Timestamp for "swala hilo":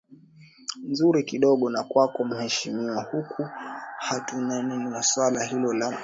5.03-5.73